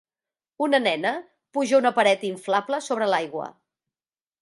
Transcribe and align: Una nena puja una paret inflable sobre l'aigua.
Una 0.67 0.79
nena 0.85 1.11
puja 1.59 1.79
una 1.83 1.93
paret 2.01 2.27
inflable 2.33 2.83
sobre 2.91 3.15
l'aigua. 3.15 3.51